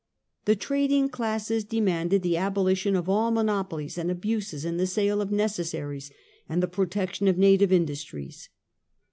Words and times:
The 0.45 0.55
trading 0.55 1.09
classes 1.09 1.63
demanded 1.63 2.23
the 2.23 2.35
abolition 2.35 2.95
of 2.95 3.07
all 3.07 3.29
monopolies 3.29 3.99
and 3.99 4.09
abuses 4.09 4.65
in 4.65 4.77
the 4.77 4.87
sale 4.87 5.21
of 5.21 5.31
necessaries, 5.31 6.09
and 6.49 6.63
the 6.63 6.67
protection 6.67 7.27
of 7.27 7.37
native 7.37 7.71
industries. 7.71 8.49